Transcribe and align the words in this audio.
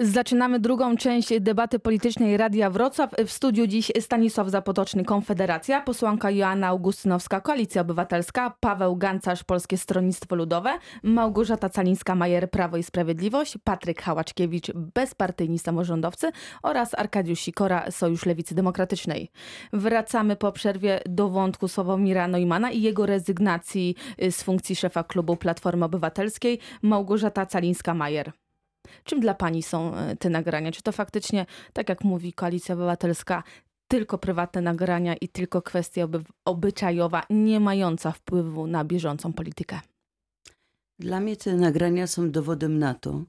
Zaczynamy 0.00 0.60
drugą 0.60 0.96
część 0.96 1.40
debaty 1.40 1.78
politycznej 1.78 2.36
Radia 2.36 2.70
Wrocław. 2.70 3.10
W 3.26 3.32
studiu 3.32 3.66
dziś 3.66 3.92
Stanisław 4.00 4.48
Zapotoczny, 4.48 5.04
Konfederacja, 5.04 5.80
posłanka 5.80 6.30
Joanna 6.30 6.66
Augustynowska, 6.66 7.40
Koalicja 7.40 7.82
Obywatelska, 7.82 8.54
Paweł 8.60 8.96
Gancarz, 8.96 9.44
Polskie 9.44 9.78
Stronnictwo 9.78 10.36
Ludowe, 10.36 10.78
Małgorzata 11.02 11.68
Calińska-Majer, 11.68 12.50
Prawo 12.50 12.76
i 12.76 12.82
Sprawiedliwość, 12.82 13.58
Patryk 13.64 14.02
Hałaczkiewicz, 14.02 14.72
Bezpartyjni 14.74 15.58
Samorządowcy 15.58 16.30
oraz 16.62 16.94
Arkadiusz 16.94 17.40
Sikora, 17.40 17.90
Sojusz 17.90 18.26
Lewicy 18.26 18.54
Demokratycznej. 18.54 19.30
Wracamy 19.72 20.36
po 20.36 20.52
przerwie 20.52 21.00
do 21.06 21.28
wątku 21.28 21.68
Sławomira 21.68 22.28
Neumana 22.28 22.70
i 22.70 22.82
jego 22.82 23.06
rezygnacji 23.06 23.94
z 24.30 24.42
funkcji 24.42 24.76
szefa 24.76 25.04
klubu 25.04 25.36
Platformy 25.36 25.84
Obywatelskiej, 25.84 26.58
Małgorzata 26.82 27.44
Calińska-Majer. 27.44 28.47
Czym 29.04 29.20
dla 29.20 29.34
pani 29.34 29.62
są 29.62 29.94
e, 29.94 30.16
te 30.16 30.30
nagrania? 30.30 30.72
Czy 30.72 30.82
to 30.82 30.92
faktycznie, 30.92 31.46
tak 31.72 31.88
jak 31.88 32.04
mówi 32.04 32.32
Koalicja 32.32 32.74
Obywatelska, 32.74 33.42
tylko 33.88 34.18
prywatne 34.18 34.60
nagrania 34.60 35.14
i 35.14 35.28
tylko 35.28 35.62
kwestia 35.62 36.04
oby 36.04 36.22
obyczajowa, 36.44 37.22
nie 37.30 37.60
mająca 37.60 38.12
wpływu 38.12 38.66
na 38.66 38.84
bieżącą 38.84 39.32
politykę? 39.32 39.80
Dla 40.98 41.20
mnie 41.20 41.36
te 41.36 41.54
nagrania 41.54 42.06
są 42.06 42.30
dowodem 42.30 42.78
na 42.78 42.94
to, 42.94 43.24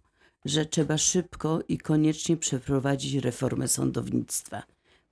że 0.46 0.66
trzeba 0.66 0.98
szybko 0.98 1.60
i 1.68 1.78
koniecznie 1.78 2.38
przeprowadzić 2.38 3.14
reformę 3.16 3.68
sądownictwa. 3.68 4.64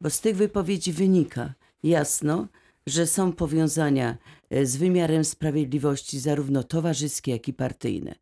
Bo 0.01 0.09
z 0.09 0.21
tych 0.21 0.35
wypowiedzi 0.35 0.93
wynika 0.93 1.53
jasno, 1.83 2.47
że 2.87 3.07
są 3.07 3.33
powiązania 3.33 4.17
e, 4.49 4.65
z 4.65 4.77
wymiarem 4.77 5.25
sprawiedliwości, 5.25 6.19
zarówno 6.19 6.63
towarzyskie, 6.63 7.31
jak 7.31 7.47
i 7.47 7.53
partyjne. 7.53 8.15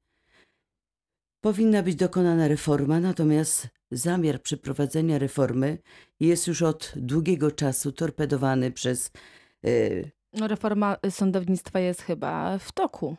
Powinna 1.45 1.83
być 1.83 1.95
dokonana 1.95 2.47
reforma, 2.47 2.99
natomiast 2.99 3.67
zamiar 3.91 4.41
przeprowadzenia 4.41 5.17
reformy 5.17 5.77
jest 6.19 6.47
już 6.47 6.61
od 6.61 6.93
długiego 6.95 7.51
czasu 7.51 7.91
torpedowany 7.91 8.71
przez. 8.71 9.11
Yy, 9.63 10.11
no, 10.33 10.47
reforma 10.47 10.97
sądownictwa 11.09 11.79
jest 11.79 12.01
chyba 12.01 12.57
w 12.57 12.71
toku. 12.71 13.15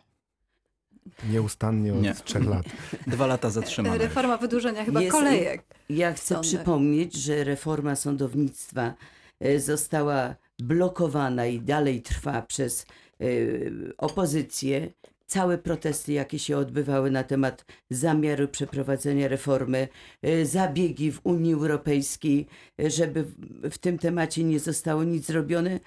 Nieustannie 1.31 1.95
od 1.95 2.03
Nie. 2.03 2.15
trzech 2.15 2.45
lat. 2.45 2.67
Dwa 3.07 3.27
lata 3.27 3.51
zatrzymane. 3.51 3.99
Reforma 3.99 4.37
wydłużenia 4.37 4.85
chyba 4.85 5.01
jest, 5.01 5.13
kolejek. 5.13 5.65
Ja 5.91 6.13
chcę 6.13 6.41
przypomnieć, 6.41 7.15
że 7.15 7.45
reforma 7.45 7.97
sądownictwa 7.97 8.95
e, 9.41 9.61
została 9.61 10.35
blokowana 10.59 11.47
i 11.47 11.61
dalej 11.61 12.03
trwa 12.03 12.43
przez 12.43 12.87
yy, 13.21 13.93
opozycję 13.99 14.91
całe 15.27 15.59
protesty, 15.59 16.13
jakie 16.13 16.39
się 16.39 16.57
odbywały 16.57 17.11
na 17.11 17.25
temat 17.25 17.65
zamiaru 17.91 18.49
przeprowadzenia 18.49 19.29
reformy, 19.29 19.89
e, 20.23 20.47
zabiegi 20.47 21.13
w 21.13 21.21
Unii 21.25 21.53
Europejskiej, 21.53 22.47
e, 22.81 22.91
żeby 22.91 23.25
w 23.71 23.79
tym 23.79 23.99
temacie 23.99 24.45
nie 24.45 24.61
zostało 24.61 25.05
nic 25.05 25.27
zrobione. 25.27 25.81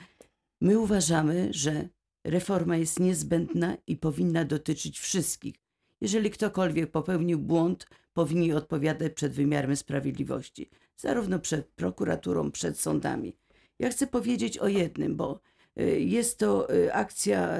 My 0.61 0.79
uważamy, 0.79 1.47
że 1.51 1.89
reforma 2.23 2.77
jest 2.77 2.99
niezbędna 2.99 3.77
i 3.87 3.97
powinna 3.97 4.45
dotyczyć 4.45 4.99
wszystkich. 4.99 5.55
Jeżeli 6.01 6.29
ktokolwiek 6.29 6.91
popełnił 6.91 7.39
błąd, 7.39 7.87
powinien 8.13 8.57
odpowiadać 8.57 9.13
przed 9.13 9.33
wymiarem 9.33 9.75
sprawiedliwości, 9.75 10.69
zarówno 10.97 11.39
przed 11.39 11.67
prokuraturą, 11.67 12.51
przed 12.51 12.79
sądami. 12.79 13.35
Ja 13.79 13.89
chcę 13.89 14.07
powiedzieć 14.07 14.57
o 14.57 14.67
jednym, 14.67 15.15
bo 15.15 15.41
e, 15.75 15.99
jest 15.99 16.37
to 16.39 16.67
akcja 16.93 17.57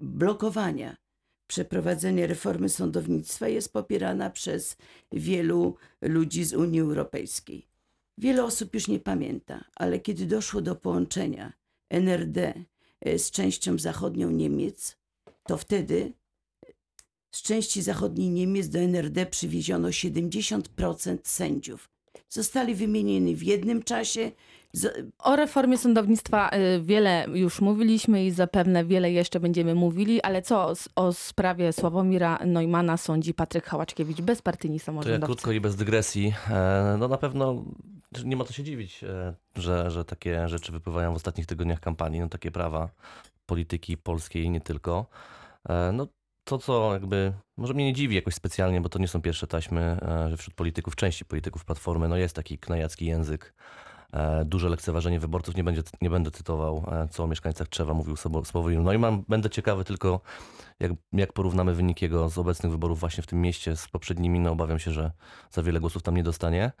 blokowania 0.00 0.96
przeprowadzenia 1.46 2.26
reformy 2.26 2.68
sądownictwa 2.68 3.48
jest 3.48 3.72
popierana 3.72 4.30
przez 4.30 4.76
wielu 5.12 5.76
ludzi 6.02 6.44
z 6.44 6.54
Unii 6.54 6.80
Europejskiej. 6.80 7.68
Wiele 8.18 8.44
osób 8.44 8.74
już 8.74 8.88
nie 8.88 9.00
pamięta, 9.00 9.64
ale 9.74 10.00
kiedy 10.00 10.26
doszło 10.26 10.60
do 10.60 10.76
połączenia 10.76 11.52
NRD 11.90 12.64
e, 13.00 13.18
z 13.18 13.30
częścią 13.30 13.78
zachodnią 13.78 14.30
Niemiec, 14.30 14.96
to 15.42 15.56
wtedy 15.56 16.12
z 17.30 17.42
części 17.42 17.82
zachodniej 17.82 18.30
Niemiec 18.30 18.68
do 18.68 18.78
NRD 18.78 19.26
przywieziono 19.26 19.88
70% 19.88 21.18
sędziów. 21.24 21.90
Zostali 22.28 22.74
wymienieni 22.74 23.36
w 23.36 23.42
jednym 23.42 23.82
czasie, 23.82 24.30
o 25.18 25.36
reformie 25.36 25.78
sądownictwa 25.78 26.50
y, 26.50 26.82
wiele 26.82 27.26
już 27.34 27.60
mówiliśmy 27.60 28.24
i 28.24 28.30
zapewne 28.30 28.84
wiele 28.84 29.12
jeszcze 29.12 29.40
będziemy 29.40 29.74
mówili, 29.74 30.22
ale 30.22 30.42
co 30.42 30.72
o 30.96 31.12
sprawie 31.12 31.72
Sławomira 31.72 32.38
Neumana 32.46 32.96
sądzi 32.96 33.34
Patryk 33.34 33.66
Hałaczkiewicz, 33.66 34.20
bezpartyjni 34.20 34.78
samorządowcy? 34.78 35.20
To 35.20 35.24
ja 35.24 35.26
krótko 35.26 35.52
i 35.52 35.60
bez 35.60 35.76
dygresji. 35.76 36.34
E, 36.50 36.96
no 36.98 37.08
na 37.08 37.18
pewno 37.18 37.64
nie 38.24 38.36
ma 38.36 38.44
co 38.44 38.52
się 38.52 38.64
dziwić, 38.64 39.04
e, 39.04 39.34
że, 39.56 39.90
że 39.90 40.04
takie 40.04 40.48
rzeczy 40.48 40.72
wypływają 40.72 41.12
w 41.12 41.16
ostatnich 41.16 41.46
tygodniach 41.46 41.80
kampanii, 41.80 42.20
no 42.20 42.28
takie 42.28 42.50
prawa 42.50 42.88
polityki 43.46 43.96
polskiej 43.96 44.44
i 44.44 44.50
nie 44.50 44.60
tylko. 44.60 45.06
E, 45.68 45.92
no 45.92 46.06
to, 46.48 46.58
co 46.58 46.92
jakby, 46.92 47.32
może 47.56 47.74
mnie 47.74 47.84
nie 47.84 47.92
dziwi 47.92 48.16
jakoś 48.16 48.34
specjalnie, 48.34 48.80
bo 48.80 48.88
to 48.88 48.98
nie 48.98 49.08
są 49.08 49.22
pierwsze 49.22 49.46
taśmy, 49.46 49.98
że 50.28 50.36
wśród 50.36 50.54
polityków, 50.54 50.96
części 50.96 51.24
polityków 51.24 51.64
Platformy, 51.64 52.08
no 52.08 52.16
jest 52.16 52.36
taki 52.36 52.58
knajacki 52.58 53.06
język, 53.06 53.54
E, 54.12 54.44
duże 54.44 54.68
lekceważenie 54.68 55.20
wyborców. 55.20 55.56
Nie, 55.56 55.64
będzie, 55.64 55.82
nie 56.00 56.10
będę 56.10 56.30
cytował, 56.30 56.84
e, 56.92 57.08
co 57.08 57.24
o 57.24 57.26
mieszkańcach 57.26 57.68
Trzewa 57.68 57.94
mówił 57.94 58.16
Sławomir. 58.16 58.80
No 58.80 58.92
i 58.92 58.98
mam, 58.98 59.24
będę 59.28 59.50
ciekawy 59.50 59.84
tylko, 59.84 60.20
jak, 60.80 60.92
jak 61.12 61.32
porównamy 61.32 61.74
wynik 61.74 62.02
jego 62.02 62.28
z 62.28 62.38
obecnych 62.38 62.72
wyborów 62.72 63.00
właśnie 63.00 63.22
w 63.22 63.26
tym 63.26 63.40
mieście 63.40 63.76
z 63.76 63.88
poprzednimi. 63.88 64.40
No 64.40 64.50
obawiam 64.50 64.78
się, 64.78 64.90
że 64.90 65.12
za 65.50 65.62
wiele 65.62 65.80
głosów 65.80 66.02
tam 66.02 66.16
nie 66.16 66.22
dostanie. 66.22 66.72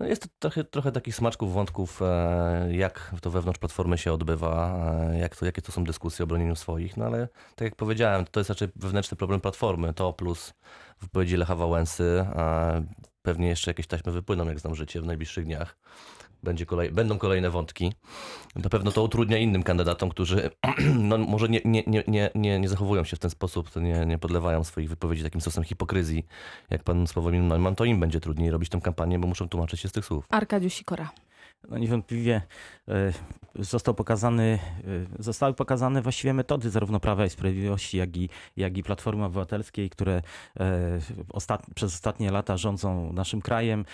No 0.00 0.06
jest 0.06 0.22
to 0.22 0.28
trochę, 0.38 0.64
trochę 0.64 0.92
takich 0.92 1.14
smaczków, 1.14 1.52
wątków, 1.52 2.02
e, 2.02 2.68
jak 2.70 3.14
to 3.20 3.30
wewnątrz 3.30 3.58
Platformy 3.58 3.98
się 3.98 4.12
odbywa, 4.12 4.84
jak 5.20 5.36
to, 5.36 5.46
jakie 5.46 5.62
to 5.62 5.72
są 5.72 5.84
dyskusje 5.84 6.22
o 6.24 6.26
bronieniu 6.26 6.56
swoich. 6.56 6.96
No 6.96 7.04
ale 7.04 7.28
tak 7.56 7.66
jak 7.66 7.76
powiedziałem, 7.76 8.24
to 8.30 8.40
jest 8.40 8.50
raczej 8.50 8.68
wewnętrzny 8.76 9.16
problem 9.16 9.40
Platformy. 9.40 9.94
To 9.94 10.12
plus 10.12 10.54
wypowiedzi 11.00 11.36
Lecha 11.36 11.54
Wałęsy. 11.54 12.26
Pewnie 13.22 13.48
jeszcze 13.48 13.70
jakieś 13.70 13.86
taśmy 13.86 14.12
wypłyną, 14.12 14.46
jak 14.46 14.60
znam 14.60 14.74
życie, 14.74 15.00
w 15.00 15.06
najbliższych 15.06 15.44
dniach 15.44 15.76
będzie 16.44 16.66
kolej, 16.66 16.92
będą 16.92 17.18
kolejne 17.18 17.50
wątki. 17.50 17.92
Na 18.56 18.70
pewno 18.70 18.92
to 18.92 19.02
utrudnia 19.02 19.38
innym 19.38 19.62
kandydatom, 19.62 20.10
którzy 20.10 20.50
no, 21.10 21.18
może 21.18 21.48
nie, 21.48 21.60
nie, 21.64 21.82
nie, 21.86 22.30
nie, 22.34 22.60
nie 22.60 22.68
zachowują 22.68 23.04
się 23.04 23.16
w 23.16 23.18
ten 23.18 23.30
sposób, 23.30 23.43
nie, 23.76 24.06
nie 24.06 24.18
podlewają 24.18 24.64
swoich 24.64 24.88
wypowiedzi 24.88 25.22
takim 25.22 25.40
sosem 25.40 25.64
hipokryzji, 25.64 26.26
jak 26.70 26.82
pan 26.82 27.06
Sławomir 27.06 27.42
Neumann, 27.42 27.74
to 27.74 27.84
im 27.84 28.00
będzie 28.00 28.20
trudniej 28.20 28.50
robić 28.50 28.68
tę 28.68 28.80
kampanię, 28.80 29.18
bo 29.18 29.28
muszą 29.28 29.48
tłumaczyć 29.48 29.80
się 29.80 29.88
z 29.88 29.92
tych 29.92 30.04
słów. 30.04 30.26
Arkadiusz 30.30 30.74
Sikora. 30.74 31.10
No 31.68 31.78
niewątpliwie 31.78 32.42
e, 32.88 33.12
został 33.58 33.94
pokazany, 33.94 34.58
e, 35.18 35.22
zostały 35.22 35.54
pokazane 35.54 36.02
właściwie 36.02 36.34
metody 36.34 36.70
zarówno 36.70 37.00
Prawa 37.00 37.26
i 37.26 37.30
Sprawiedliwości, 37.30 37.96
jak 37.96 38.16
i, 38.16 38.28
jak 38.56 38.76
i 38.76 38.82
Platformy 38.82 39.24
Obywatelskiej, 39.24 39.90
które 39.90 40.22
e, 40.60 40.98
ostat, 41.32 41.66
przez 41.74 41.94
ostatnie 41.94 42.30
lata 42.30 42.56
rządzą 42.56 43.12
naszym 43.12 43.40
krajem. 43.40 43.84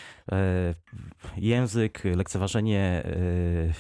Język, 1.37 2.03
lekceważenie 2.05 3.03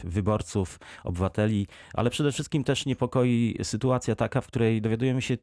wyborców, 0.05 0.81
obywateli, 1.05 1.67
ale 1.95 2.11
przede 2.11 2.33
wszystkim 2.33 2.65
też 2.65 2.87
niepokoi 2.87 3.57
sytuacja 3.63 4.15
taka, 4.15 4.41
w 4.41 4.47
której 4.47 4.83
dowiadujemy 4.83 5.23
się 5.23 5.37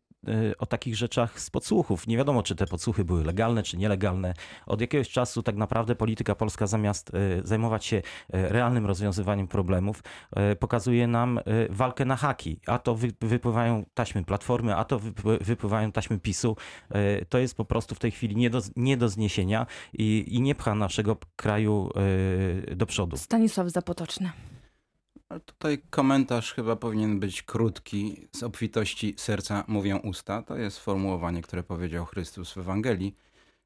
o 0.58 0.66
takich 0.66 0.96
rzeczach 0.96 1.40
z 1.40 1.50
podsłuchów. 1.50 2.08
Nie 2.08 2.18
wiadomo, 2.18 2.44
czy 2.44 2.56
te 2.56 2.66
podsłuchy 2.66 3.06
były 3.06 3.24
legalne, 3.24 3.64
czy 3.64 3.78
nielegalne. 3.78 4.34
Od 4.66 4.82
jakiegoś 4.82 5.10
czasu 5.10 5.44
tak 5.44 5.56
naprawdę 5.56 5.96
polityka 5.96 6.36
polska 6.36 6.68
zamiast 6.68 7.12
zajmować 7.44 7.86
się 7.86 8.02
realnym 8.30 8.86
rozwiązywaniem 8.86 9.48
problemów, 9.48 10.04
e, 10.04 10.27
pokazuje 10.60 11.08
nam 11.08 11.38
e, 11.38 11.44
walkę 11.70 12.06
na 12.06 12.16
haki. 12.16 12.60
A 12.66 12.80
to 12.80 12.96
wypływają 13.22 13.86
taśmy 13.94 14.24
Platformy, 14.24 14.76
a 14.76 14.86
to 14.86 15.00
wypływają 15.42 15.92
taśmy 15.92 16.20
PiSu. 16.20 16.58
E, 16.90 17.26
to 17.26 17.38
jest 17.38 17.56
po 17.56 17.66
prostu 17.66 17.96
w 17.96 18.00
tej 18.00 18.12
chwili 18.12 18.36
nie 18.36 18.50
do, 18.50 18.62
nie 18.76 18.98
do 18.98 19.10
zniesienia 19.10 19.66
i, 19.94 20.26
i 20.28 20.42
nie 20.42 20.56
pcha 20.56 20.76
naszego 20.76 21.18
kraju 21.36 21.90
do 22.76 22.86
przodu. 22.86 23.18
Stanisław 23.18 23.70
Zapotoczny. 23.70 24.32
Tutaj 25.46 25.82
komentarz 25.90 26.54
chyba 26.54 26.76
powinien 26.76 27.20
być 27.20 27.44
krótki. 27.44 28.28
Z 28.36 28.44
obfitości 28.44 29.14
serca 29.18 29.64
mówią 29.68 29.98
usta. 29.98 30.42
To 30.42 30.58
jest 30.58 30.78
sformułowanie, 30.78 31.42
które 31.42 31.64
powiedział 31.64 32.06
Chrystus 32.06 32.54
w 32.54 32.58
Ewangelii. 32.58 33.16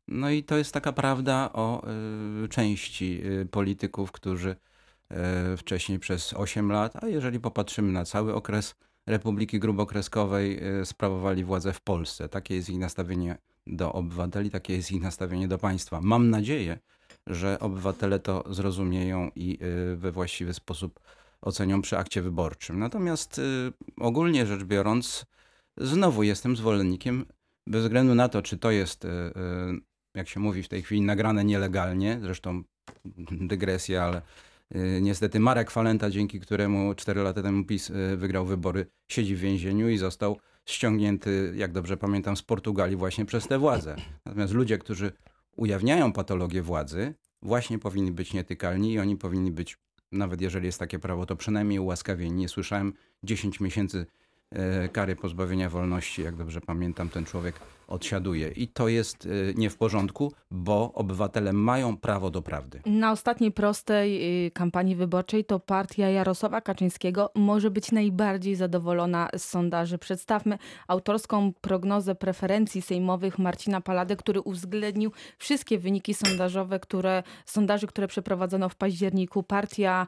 No 0.07 0.29
i 0.29 0.43
to 0.43 0.57
jest 0.57 0.73
taka 0.73 0.91
prawda 0.91 1.49
o 1.53 1.83
y, 2.43 2.49
części 2.49 3.21
y, 3.25 3.45
polityków, 3.45 4.11
którzy 4.11 4.49
y, 4.49 4.70
wcześniej 5.57 5.99
przez 5.99 6.33
8 6.33 6.71
lat, 6.71 7.03
a 7.03 7.07
jeżeli 7.07 7.39
popatrzymy 7.39 7.91
na 7.91 8.05
cały 8.05 8.35
okres 8.35 8.75
Republiki 9.07 9.59
Grubokreskowej, 9.59 10.61
sprawowali 10.83 11.43
władzę 11.43 11.73
w 11.73 11.81
Polsce. 11.81 12.29
Takie 12.29 12.55
jest 12.55 12.69
ich 12.69 12.77
nastawienie 12.77 13.37
do 13.67 13.93
obywateli, 13.93 14.49
takie 14.49 14.75
jest 14.75 14.91
ich 14.91 15.01
nastawienie 15.01 15.47
do 15.47 15.57
państwa. 15.57 16.01
Mam 16.01 16.29
nadzieję, 16.29 16.79
że 17.27 17.59
obywatele 17.59 18.19
to 18.19 18.43
zrozumieją 18.49 19.31
i 19.35 19.59
we 19.95 20.11
właściwy 20.11 20.53
sposób 20.53 20.99
ocenią 21.41 21.81
przy 21.81 21.97
akcie 21.97 22.21
wyborczym. 22.21 22.79
Natomiast 22.79 23.41
ogólnie 23.97 24.45
rzecz 24.45 24.63
biorąc, 24.63 25.25
znowu 25.77 26.23
jestem 26.23 26.55
zwolennikiem, 26.55 27.25
bez 27.67 27.83
względu 27.83 28.15
na 28.15 28.29
to, 28.29 28.41
czy 28.41 28.57
to 28.57 28.71
jest 28.71 29.07
jak 30.15 30.29
się 30.29 30.39
mówi 30.39 30.63
w 30.63 30.67
tej 30.67 30.81
chwili, 30.81 31.01
nagrane 31.01 31.43
nielegalnie. 31.43 32.19
Zresztą 32.21 32.63
dygresja, 33.31 34.03
ale 34.03 34.21
niestety 35.01 35.39
Marek 35.39 35.71
Falenta, 35.71 36.09
dzięki 36.09 36.39
któremu 36.39 36.95
4 36.95 37.21
lata 37.21 37.41
temu 37.41 37.65
PiS 37.65 37.89
y, 37.89 38.17
wygrał 38.17 38.45
wybory, 38.45 38.85
siedzi 39.07 39.35
w 39.35 39.39
więzieniu 39.39 39.89
i 39.89 39.97
został 39.97 40.37
ściągnięty, 40.65 41.53
jak 41.55 41.71
dobrze 41.71 41.97
pamiętam, 41.97 42.37
z 42.37 42.41
Portugalii 42.41 42.95
właśnie 42.95 43.25
przez 43.25 43.47
te 43.47 43.59
władze. 43.59 43.95
Natomiast 44.25 44.53
ludzie, 44.53 44.77
którzy 44.77 45.11
ujawniają 45.55 46.13
patologię 46.13 46.61
władzy, 46.61 47.13
właśnie 47.41 47.79
powinni 47.79 48.11
być 48.11 48.33
nietykalni 48.33 48.93
i 48.93 48.99
oni 48.99 49.17
powinni 49.17 49.51
być, 49.51 49.77
nawet 50.11 50.41
jeżeli 50.41 50.65
jest 50.65 50.79
takie 50.79 50.99
prawo, 50.99 51.25
to 51.25 51.35
przynajmniej 51.35 51.79
ułaskawieni. 51.79 52.35
Nie 52.35 52.49
słyszałem 52.49 52.93
10 53.23 53.59
miesięcy 53.59 54.05
e, 54.51 54.89
kary 54.89 55.15
pozbawienia 55.15 55.69
wolności, 55.69 56.21
jak 56.21 56.35
dobrze 56.35 56.61
pamiętam, 56.61 57.09
ten 57.09 57.25
człowiek 57.25 57.55
odsiaduje. 57.91 58.47
I 58.47 58.67
to 58.67 58.87
jest 58.87 59.25
e, 59.25 59.29
nie 59.55 59.69
w 59.69 59.77
porządku, 59.77 60.33
bo 60.51 60.93
obywatele 60.93 61.53
mają 61.53 61.97
prawo 61.97 62.29
do 62.29 62.41
prawdy. 62.41 62.81
Na 62.85 63.11
ostatniej 63.11 63.51
prostej 63.51 64.45
y, 64.47 64.51
kampanii 64.51 64.95
wyborczej 64.95 65.45
to 65.45 65.59
partia 65.59 66.09
Jarosława 66.09 66.61
Kaczyńskiego 66.61 67.31
może 67.35 67.71
być 67.71 67.91
najbardziej 67.91 68.55
zadowolona 68.55 69.29
z 69.37 69.43
sondaży. 69.43 69.97
Przedstawmy 69.97 70.57
autorską 70.87 71.53
prognozę 71.61 72.15
preferencji 72.15 72.81
sejmowych 72.81 73.39
Marcina 73.39 73.81
Palady, 73.81 74.15
który 74.15 74.41
uwzględnił 74.41 75.11
wszystkie 75.37 75.79
wyniki 75.79 76.13
sondażowe, 76.13 76.79
które, 76.79 77.23
sondaży, 77.45 77.87
które 77.87 78.07
przeprowadzono 78.07 78.69
w 78.69 78.75
październiku. 78.75 79.43
Partia 79.43 80.07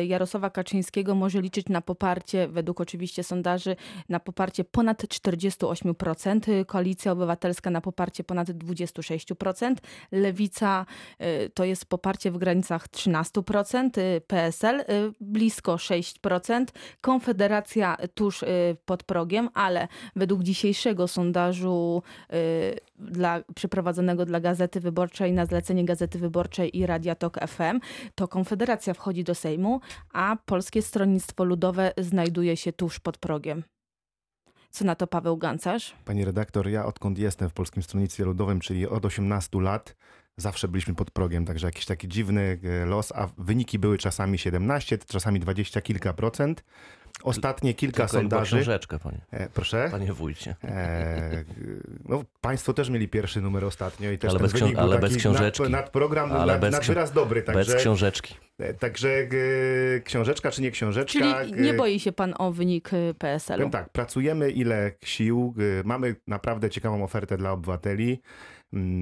y, 0.00 0.06
Jarosława 0.06 0.50
Kaczyńskiego 0.50 1.14
może 1.14 1.40
liczyć 1.40 1.68
na 1.68 1.80
poparcie, 1.80 2.48
według 2.48 2.80
oczywiście 2.80 3.24
sondaży, 3.24 3.76
na 4.08 4.20
poparcie 4.20 4.64
ponad 4.64 5.02
48%. 5.02 6.64
Koalicja 6.66 7.13
Obywatelska 7.14 7.70
na 7.70 7.80
poparcie 7.80 8.24
ponad 8.24 8.48
26%. 8.48 9.74
Lewica 10.12 10.86
y, 11.20 11.50
to 11.54 11.64
jest 11.64 11.86
poparcie 11.86 12.30
w 12.30 12.38
granicach 12.38 12.88
13%, 12.88 13.98
y, 13.98 14.20
PSL 14.20 14.80
y, 14.80 14.84
blisko 15.20 15.74
6%, 15.76 16.64
Konfederacja 17.00 17.96
tuż 18.14 18.42
y, 18.42 18.76
pod 18.84 19.02
progiem, 19.02 19.48
ale 19.54 19.88
według 20.16 20.42
dzisiejszego 20.42 21.08
sondażu 21.08 22.02
y, 22.32 22.80
dla, 22.98 23.42
przeprowadzonego 23.54 24.24
dla 24.24 24.40
Gazety 24.40 24.80
Wyborczej 24.80 25.32
na 25.32 25.46
zlecenie 25.46 25.84
Gazety 25.84 26.18
Wyborczej 26.18 26.78
i 26.78 26.86
Radia 26.86 27.14
Tok 27.14 27.38
FM, 27.48 27.80
to 28.14 28.28
Konfederacja 28.28 28.94
wchodzi 28.94 29.24
do 29.24 29.34
Sejmu, 29.34 29.80
a 30.12 30.36
Polskie 30.46 30.82
Stronnictwo 30.82 31.44
Ludowe 31.44 31.92
znajduje 31.98 32.56
się 32.56 32.72
tuż 32.72 33.00
pod 33.00 33.18
progiem. 33.18 33.73
Co 34.74 34.84
na 34.84 34.94
to 34.94 35.06
Paweł 35.06 35.36
Gancarz? 35.36 35.94
Pani 36.04 36.24
redaktor, 36.24 36.68
ja 36.68 36.86
odkąd 36.86 37.18
jestem 37.18 37.50
w 37.50 37.52
Polskim 37.52 37.82
Stronnictwie 37.82 38.24
Ludowym, 38.24 38.60
czyli 38.60 38.88
od 38.88 39.04
18 39.04 39.60
lat, 39.60 39.96
zawsze 40.36 40.68
byliśmy 40.68 40.94
pod 40.94 41.10
progiem, 41.10 41.44
także 41.46 41.66
jakiś 41.66 41.86
taki 41.86 42.08
dziwny 42.08 42.58
e, 42.82 42.84
los, 42.84 43.12
a 43.12 43.28
wyniki 43.38 43.78
były 43.78 43.98
czasami 43.98 44.38
17, 44.38 44.98
czasami 44.98 45.40
20 45.40 45.80
kilka 45.80 46.12
procent. 46.12 46.64
Ostatnie 47.24 47.74
kilka 47.74 47.96
Tylko 47.96 48.12
sondaży. 48.12 48.56
książeczka, 48.56 48.98
panie, 48.98 49.18
E, 49.30 49.48
proszę? 49.48 49.88
panie 49.90 50.12
wójcie. 50.12 50.56
E, 50.64 51.44
no, 52.08 52.22
państwo 52.40 52.72
też 52.74 52.90
mieli 52.90 53.08
pierwszy 53.08 53.40
numer 53.40 53.64
ostatnio 53.64 54.10
i 54.10 54.18
też 54.18 54.30
Ale 54.30 54.38
ten 54.38 54.44
bez 54.44 54.52
książ- 54.52 54.60
wynik 54.60 54.74
był 54.76 54.84
ale 54.84 54.98
bez 54.98 55.16
książeczki. 55.16 55.62
Nad, 55.62 55.70
nad 55.72 55.90
program 55.90 56.32
Ale 56.32 56.52
nad, 56.52 56.60
bez 56.60 56.72
nad 56.72 56.84
wyraz 56.86 57.12
dobry, 57.12 57.42
Bez 57.42 57.54
także, 57.54 57.74
książeczki. 57.76 58.34
e, 58.58 58.74
także 58.74 59.08
e, 59.10 60.00
książeczka 60.00 60.50
czy 60.50 60.62
nie 60.62 60.70
książeczka. 60.70 61.18
Czyli 61.42 61.62
nie 61.62 61.70
e, 61.70 61.74
boi 61.74 62.00
się 62.00 62.12
pan 62.12 62.34
o 62.38 62.52
wynik 62.52 62.90
PSL-u? 63.18 63.70
Tak, 63.70 63.88
pracujemy 63.88 64.50
ile 64.50 64.92
sił, 65.04 65.54
mamy 65.84 66.16
naprawdę 66.26 66.70
ciekawą 66.70 67.04
ofertę 67.04 67.36
dla 67.36 67.52
obywateli, 67.52 68.20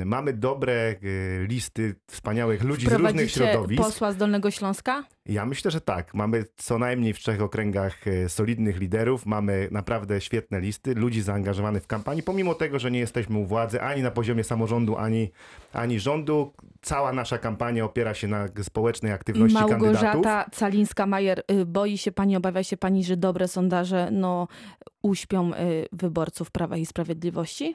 mamy 0.04 0.32
dobre 0.32 0.96
y, 1.02 1.46
listy 1.48 1.94
wspaniałych 2.10 2.64
ludzi 2.64 2.86
z 2.86 2.92
różnych 2.92 3.30
środowisk. 3.30 3.82
posła 3.82 4.12
z 4.12 4.16
Dolnego 4.16 4.50
Śląska? 4.50 5.04
Ja 5.26 5.46
myślę, 5.46 5.70
że 5.70 5.80
tak. 5.80 6.14
Mamy 6.14 6.44
co 6.56 6.78
najmniej 6.78 7.12
w 7.12 7.18
trzech 7.18 7.42
okręgach 7.42 8.06
y, 8.06 8.28
solidnych 8.28 8.80
liderów, 8.80 9.26
mamy 9.26 9.68
naprawdę 9.70 10.20
świetne 10.20 10.60
listy, 10.60 10.94
ludzi 10.94 11.22
zaangażowanych 11.22 11.82
w 11.82 11.86
kampanię, 11.86 12.22
pomimo 12.22 12.54
tego, 12.54 12.78
że 12.78 12.90
nie 12.90 12.98
jesteśmy 12.98 13.38
u 13.38 13.46
władzy 13.46 13.82
ani 13.82 14.02
na 14.02 14.10
poziomie 14.10 14.44
samorządu, 14.44 14.96
ani, 14.96 15.30
ani 15.72 16.00
rządu. 16.00 16.52
Cała 16.82 17.12
nasza 17.12 17.38
kampania 17.38 17.84
opiera 17.84 18.14
się 18.14 18.28
na 18.28 18.48
społecznej 18.62 19.12
aktywności 19.12 19.58
kandydatów. 19.58 19.82
Małgorzata 19.82 20.46
Calińska-Majer, 20.50 21.42
y, 21.50 21.66
boi 21.66 21.98
się 21.98 22.12
pani, 22.12 22.36
obawia 22.36 22.62
się 22.62 22.76
pani, 22.76 23.04
że 23.04 23.16
dobre 23.16 23.48
sondaże 23.48 24.08
no, 24.12 24.48
uśpią 25.02 25.54
y, 25.54 25.86
wyborców 25.92 26.50
Prawa 26.50 26.76
i 26.76 26.86
Sprawiedliwości? 26.86 27.74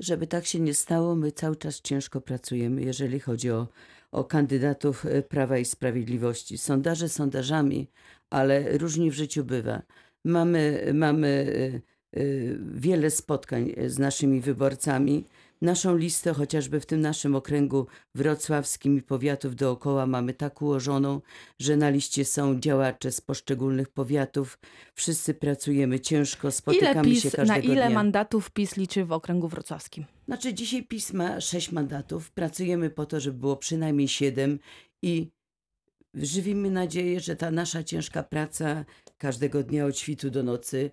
Żeby 0.00 0.26
tak 0.26 0.46
się 0.46 0.60
nie 0.60 0.74
stało, 0.74 1.14
my 1.14 1.32
cały 1.32 1.56
czas 1.56 1.80
ciężko 1.80 2.20
pracujemy, 2.20 2.82
jeżeli 2.82 3.20
chodzi 3.20 3.50
o, 3.50 3.68
o 4.12 4.24
kandydatów 4.24 5.06
e, 5.06 5.22
Prawa 5.22 5.58
i 5.58 5.64
Sprawiedliwości. 5.64 6.58
Sondaże 6.58 7.08
sondażami, 7.08 7.88
ale 8.30 8.78
różnie 8.78 9.10
w 9.10 9.14
życiu 9.14 9.44
bywa. 9.44 9.82
Mamy, 10.24 10.90
mamy 10.94 11.54
e, 12.14 12.20
e, 12.20 12.24
wiele 12.74 13.10
spotkań 13.10 13.72
z 13.86 13.98
naszymi 13.98 14.40
wyborcami. 14.40 15.24
Naszą 15.62 15.96
listę, 15.96 16.34
chociażby 16.34 16.80
w 16.80 16.86
tym 16.86 17.00
naszym 17.00 17.34
okręgu 17.34 17.86
wrocławskim 18.14 18.98
i 18.98 19.02
powiatów 19.02 19.56
dookoła, 19.56 20.06
mamy 20.06 20.34
tak 20.34 20.62
ułożoną, 20.62 21.20
że 21.58 21.76
na 21.76 21.90
liście 21.90 22.24
są 22.24 22.60
działacze 22.60 23.12
z 23.12 23.20
poszczególnych 23.20 23.88
powiatów. 23.88 24.58
Wszyscy 24.94 25.34
pracujemy 25.34 26.00
ciężko, 26.00 26.48
Ile 26.48 26.52
spotykamy 26.52 27.04
PiS, 27.04 27.22
się 27.22 27.28
na 27.28 27.36
każdego 27.36 27.72
ile 27.72 27.86
dnia. 27.86 27.94
mandatów 27.94 28.50
PiS 28.50 28.76
liczy 28.76 29.04
w 29.04 29.12
okręgu 29.12 29.48
wrocławskim? 29.48 30.04
Znaczy 30.24 30.54
dzisiaj 30.54 30.82
PiS 30.86 31.12
ma 31.12 31.40
sześć 31.40 31.72
mandatów. 31.72 32.30
Pracujemy 32.30 32.90
po 32.90 33.06
to, 33.06 33.20
żeby 33.20 33.38
było 33.38 33.56
przynajmniej 33.56 34.08
siedem 34.08 34.58
i 35.02 35.30
żywimy 36.14 36.70
nadzieję, 36.70 37.20
że 37.20 37.36
ta 37.36 37.50
nasza 37.50 37.84
ciężka 37.84 38.22
praca 38.22 38.84
każdego 39.18 39.62
dnia 39.62 39.86
od 39.86 39.98
świtu 39.98 40.30
do 40.30 40.42
nocy 40.42 40.90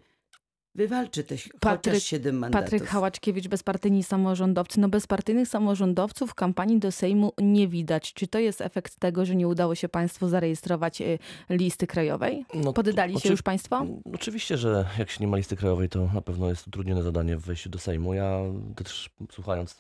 wywalczy 0.76 1.24
te 1.24 1.36
Patryk- 1.36 2.00
siedem 2.00 2.36
mandatów. 2.38 2.64
Patryk 2.66 2.90
Hałaczkiewicz, 2.90 3.48
bezpartyjni 3.48 4.04
samorządowcy. 4.04 4.80
No 4.80 4.90
bezpartyjnych 4.90 5.48
samorządowców 5.48 6.32
w 6.32 6.34
kampanii 6.34 6.80
do 6.80 6.92
Sejmu 6.92 7.34
nie 7.42 7.68
widać. 7.68 8.14
Czy 8.14 8.28
to 8.28 8.40
jest 8.40 8.62
efekt 8.62 9.00
tego, 9.00 9.26
że 9.26 9.36
nie 9.36 9.48
udało 9.48 9.76
się 9.76 9.90
państwu 9.90 10.28
zarejestrować 10.30 11.02
y, 11.02 11.20
listy 11.50 11.88
krajowej? 11.88 12.46
No, 12.54 12.74
Poddali 12.74 13.20
się 13.20 13.30
już 13.30 13.42
państwo? 13.42 13.86
Oczywiście, 14.14 14.58
że 14.58 14.86
jak 15.00 15.10
się 15.10 15.18
nie 15.22 15.28
ma 15.28 15.38
listy 15.38 15.56
krajowej, 15.56 15.90
to 15.90 16.10
na 16.14 16.22
pewno 16.22 16.50
jest 16.50 16.68
utrudnione 16.68 17.04
zadanie 17.04 17.38
w 17.38 17.42
wejściu 17.42 17.70
do 17.70 17.80
Sejmu. 17.80 18.14
Ja 18.14 18.40
też 18.76 19.10
słuchając 19.32 19.76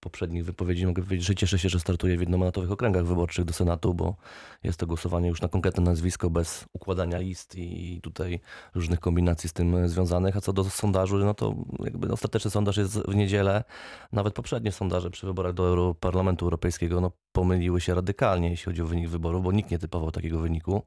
poprzednich 0.00 0.44
wypowiedzi 0.44 0.86
mogę 0.86 1.02
powiedzieć, 1.02 1.26
że 1.26 1.34
cieszę 1.34 1.58
się, 1.58 1.68
że 1.68 1.80
startuję 1.80 2.16
w 2.16 2.20
jednomandatowych 2.20 2.70
okręgach 2.70 3.06
wyborczych 3.06 3.44
do 3.44 3.52
Senatu, 3.52 3.94
bo 3.94 4.16
jest 4.62 4.78
to 4.78 4.86
głosowanie 4.86 5.28
już 5.28 5.40
na 5.42 5.48
konkretne 5.48 5.82
nazwisko 5.82 6.30
bez 6.30 6.64
układania 6.72 7.18
list 7.18 7.54
i 7.56 8.00
tutaj 8.02 8.40
różnych 8.74 9.00
kombinacji 9.00 9.48
z 9.48 9.52
tym 9.52 9.88
związanych. 9.88 10.36
A 10.36 10.40
co 10.40 10.52
do 10.52 10.64
sondażu, 10.64 11.18
no 11.18 11.34
to 11.34 11.54
jakby 11.84 12.12
ostateczny 12.12 12.50
sondaż 12.50 12.76
jest 12.76 12.98
w 12.98 13.14
niedzielę. 13.14 13.64
Nawet 14.12 14.34
poprzednie 14.34 14.72
sondaże 14.72 15.10
przy 15.10 15.26
wyborach 15.26 15.54
do 15.54 15.66
Europarlamentu 15.66 16.46
Europejskiego 16.46 17.00
no, 17.00 17.12
pomyliły 17.32 17.80
się 17.80 17.94
radykalnie, 17.94 18.50
jeśli 18.50 18.64
chodzi 18.64 18.82
o 18.82 18.86
wynik 18.86 19.08
wyborów, 19.08 19.42
bo 19.42 19.52
nikt 19.52 19.70
nie 19.70 19.78
typował 19.78 20.10
takiego 20.10 20.38
wyniku 20.38 20.82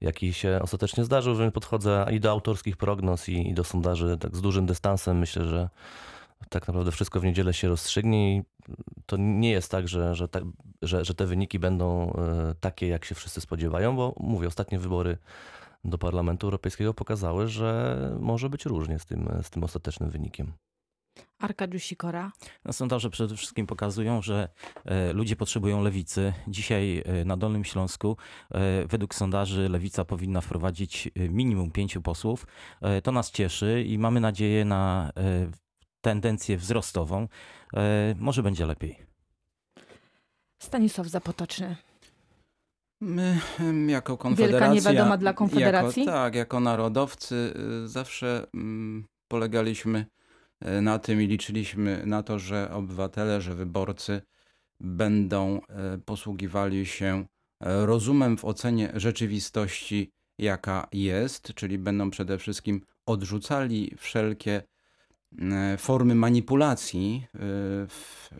jaki 0.00 0.32
się 0.32 0.58
ostatecznie 0.62 1.04
zdarzył, 1.04 1.36
więc 1.36 1.54
podchodzę 1.54 2.06
i 2.10 2.20
do 2.20 2.30
autorskich 2.30 2.76
prognoz 2.76 3.28
i, 3.28 3.48
i 3.48 3.54
do 3.54 3.64
sondaży 3.64 4.18
tak 4.18 4.36
z 4.36 4.40
dużym 4.40 4.66
dystansem. 4.66 5.18
Myślę, 5.18 5.44
że 5.44 5.68
tak 6.48 6.68
naprawdę 6.68 6.92
wszystko 6.92 7.20
w 7.20 7.24
niedzielę 7.24 7.54
się 7.54 7.68
rozstrzygnie 7.68 8.36
i 8.36 8.42
to 9.06 9.16
nie 9.16 9.50
jest 9.50 9.70
tak, 9.70 9.88
że, 9.88 10.14
że, 10.14 10.28
tak, 10.28 10.44
że, 10.82 11.04
że 11.04 11.14
te 11.14 11.26
wyniki 11.26 11.58
będą 11.58 12.12
e, 12.12 12.54
takie, 12.60 12.88
jak 12.88 13.04
się 13.04 13.14
wszyscy 13.14 13.40
spodziewają, 13.40 13.96
bo 13.96 14.14
mówię, 14.20 14.48
ostatnie 14.48 14.78
wybory 14.78 15.18
do 15.84 15.98
Parlamentu 15.98 16.46
Europejskiego 16.46 16.94
pokazały, 16.94 17.48
że 17.48 17.98
może 18.20 18.50
być 18.50 18.64
różnie 18.66 18.98
z 18.98 19.06
tym, 19.06 19.28
z 19.42 19.50
tym 19.50 19.64
ostatecznym 19.64 20.10
wynikiem. 20.10 20.52
Arkadiusz 21.38 21.82
Sikora. 21.82 22.32
No, 22.64 22.72
sondaże 22.72 23.10
przede 23.10 23.36
wszystkim 23.36 23.66
pokazują, 23.66 24.22
że 24.22 24.48
e, 24.84 25.12
ludzie 25.12 25.36
potrzebują 25.36 25.82
lewicy. 25.82 26.32
Dzisiaj 26.48 27.02
e, 27.06 27.24
na 27.24 27.36
Dolnym 27.36 27.64
Śląsku 27.64 28.16
e, 28.50 28.86
według 28.86 29.14
sondaży 29.14 29.68
lewica 29.68 30.04
powinna 30.04 30.40
wprowadzić 30.40 31.10
e, 31.16 31.28
minimum 31.28 31.70
pięciu 31.70 32.02
posłów. 32.02 32.46
E, 32.80 33.02
to 33.02 33.12
nas 33.12 33.30
cieszy 33.30 33.84
i 33.86 33.98
mamy 33.98 34.20
nadzieję 34.20 34.64
na 34.64 35.12
e, 35.16 35.63
tendencję 36.04 36.56
wzrostową. 36.56 37.28
E, 37.76 38.14
może 38.18 38.42
będzie 38.42 38.66
lepiej. 38.66 38.98
Stanisław 40.62 41.06
Zapotoczny. 41.06 41.76
My 43.00 43.40
jako 43.88 44.16
Konfederacja... 44.16 44.90
niewidoma 44.90 45.16
dla 45.16 45.32
Konfederacji? 45.32 46.04
Jako, 46.04 46.12
tak, 46.12 46.34
jako 46.34 46.60
narodowcy 46.60 47.54
y, 47.84 47.88
zawsze 47.88 48.46
mm, 48.54 49.04
polegaliśmy 49.28 50.06
y, 50.78 50.80
na 50.82 50.98
tym 50.98 51.22
i 51.22 51.26
liczyliśmy 51.26 52.06
na 52.06 52.22
to, 52.22 52.38
że 52.38 52.70
obywatele, 52.70 53.40
że 53.40 53.54
wyborcy 53.54 54.22
będą 54.80 55.60
y, 55.94 55.98
posługiwali 55.98 56.86
się 56.86 57.26
rozumem 57.60 58.36
w 58.36 58.44
ocenie 58.44 58.92
rzeczywistości, 58.94 60.10
jaka 60.38 60.86
jest, 60.92 61.54
czyli 61.54 61.78
będą 61.78 62.10
przede 62.10 62.38
wszystkim 62.38 62.80
odrzucali 63.06 63.94
wszelkie 63.98 64.62
formy 65.78 66.14
manipulacji 66.14 67.26
e, 67.34 67.38
w, 67.88 68.30
e, 68.32 68.36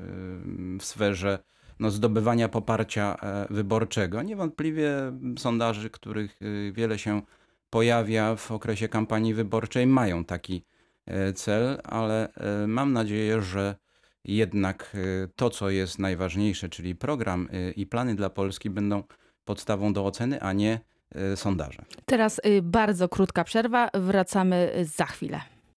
w 0.78 0.84
sferze 0.84 1.38
no, 1.80 1.90
zdobywania 1.90 2.48
poparcia 2.48 3.16
e, 3.22 3.46
wyborczego. 3.50 4.22
Niewątpliwie 4.22 4.92
sondaży, 5.38 5.90
których 5.90 6.38
e, 6.42 6.72
wiele 6.72 6.98
się 6.98 7.22
pojawia 7.70 8.36
w 8.36 8.50
okresie 8.52 8.88
kampanii 8.88 9.34
wyborczej, 9.34 9.86
mają 9.86 10.24
taki 10.24 10.64
e, 11.06 11.32
cel, 11.32 11.80
ale 11.84 12.34
e, 12.34 12.66
mam 12.66 12.92
nadzieję, 12.92 13.42
że 13.42 13.76
jednak 14.24 14.92
e, 14.94 15.28
to, 15.36 15.50
co 15.50 15.70
jest 15.70 15.98
najważniejsze, 15.98 16.68
czyli 16.68 16.94
program 16.94 17.48
e, 17.52 17.70
i 17.70 17.86
plany 17.86 18.14
dla 18.14 18.30
Polski 18.30 18.70
będą 18.70 19.02
podstawą 19.44 19.92
do 19.92 20.06
oceny, 20.06 20.40
a 20.40 20.52
nie 20.52 20.80
e, 21.14 21.36
sondaże. 21.36 21.84
Teraz 22.04 22.40
y, 22.46 22.62
bardzo 22.62 23.08
krótka 23.08 23.44
przerwa, 23.44 23.90
wracamy 23.94 24.72
za 24.82 25.04
chwilę. 25.04 25.53